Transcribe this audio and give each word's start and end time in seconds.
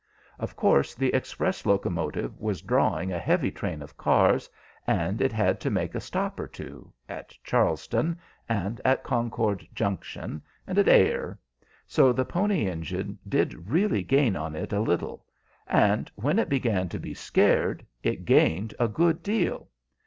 Of 0.39 0.55
course 0.55 0.95
the 0.95 1.13
Express 1.13 1.63
locomotive 1.63 2.39
was 2.39 2.63
drawing 2.63 3.11
a 3.11 3.19
heavy 3.19 3.51
train 3.51 3.83
of 3.83 3.97
cars, 3.97 4.49
and 4.87 5.21
it 5.21 5.31
had 5.31 5.59
to 5.59 5.69
make 5.69 5.93
a 5.93 5.99
stop 5.99 6.39
or 6.39 6.47
two 6.47 6.91
at 7.07 7.35
Charlestown, 7.43 8.17
and 8.49 8.81
at 8.83 9.03
Concord 9.03 9.67
Junction, 9.75 10.41
and 10.65 10.79
at 10.79 10.87
Ayer 10.89 11.37
so 11.85 12.11
the 12.11 12.25
Pony 12.25 12.65
Engine 12.65 13.19
did 13.29 13.69
really 13.69 14.01
gain 14.01 14.35
on 14.35 14.55
it 14.55 14.73
a 14.73 14.79
little; 14.81 15.23
and 15.67 16.11
when 16.15 16.39
it 16.39 16.49
began 16.49 16.89
to 16.89 16.99
be 16.99 17.13
scared 17.13 17.85
it 18.01 18.25
gained 18.25 18.73
a 18.79 18.87
good 18.87 19.21
deal. 19.21 19.67